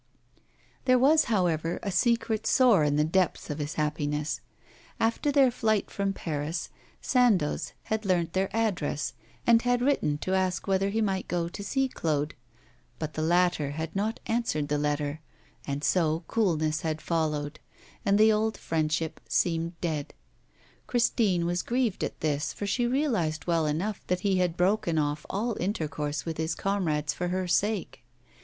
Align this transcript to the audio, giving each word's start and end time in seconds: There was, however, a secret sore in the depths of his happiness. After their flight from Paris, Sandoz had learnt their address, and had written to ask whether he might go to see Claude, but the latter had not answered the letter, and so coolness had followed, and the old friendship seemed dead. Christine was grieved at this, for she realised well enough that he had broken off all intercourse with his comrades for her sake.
There 0.85 0.97
was, 0.97 1.25
however, 1.25 1.79
a 1.83 1.91
secret 1.91 2.47
sore 2.47 2.83
in 2.83 2.95
the 2.95 3.03
depths 3.03 3.51
of 3.51 3.59
his 3.59 3.75
happiness. 3.75 4.41
After 4.99 5.31
their 5.31 5.51
flight 5.51 5.91
from 5.91 6.11
Paris, 6.11 6.69
Sandoz 7.03 7.73
had 7.83 8.03
learnt 8.03 8.33
their 8.33 8.49
address, 8.55 9.13
and 9.45 9.61
had 9.61 9.79
written 9.83 10.17
to 10.17 10.33
ask 10.33 10.65
whether 10.65 10.89
he 10.89 11.01
might 11.01 11.27
go 11.27 11.47
to 11.49 11.63
see 11.63 11.87
Claude, 11.87 12.33
but 12.97 13.13
the 13.13 13.21
latter 13.21 13.69
had 13.73 13.95
not 13.95 14.19
answered 14.25 14.69
the 14.69 14.79
letter, 14.79 15.21
and 15.67 15.83
so 15.83 16.23
coolness 16.27 16.81
had 16.81 16.99
followed, 16.99 17.59
and 18.03 18.17
the 18.17 18.31
old 18.33 18.57
friendship 18.57 19.19
seemed 19.29 19.79
dead. 19.81 20.15
Christine 20.87 21.45
was 21.45 21.61
grieved 21.61 22.03
at 22.03 22.21
this, 22.21 22.53
for 22.53 22.65
she 22.65 22.87
realised 22.87 23.45
well 23.45 23.67
enough 23.67 24.01
that 24.07 24.21
he 24.21 24.37
had 24.39 24.57
broken 24.57 24.97
off 24.97 25.27
all 25.29 25.55
intercourse 25.59 26.25
with 26.25 26.37
his 26.37 26.55
comrades 26.55 27.13
for 27.13 27.27
her 27.27 27.47
sake. 27.47 28.03